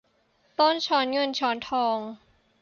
[0.59, 1.97] ต้นช้อนเงินช้อนทอง